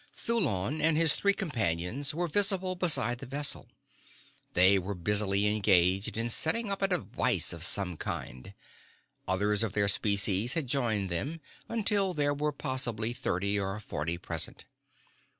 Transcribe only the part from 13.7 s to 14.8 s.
forty present.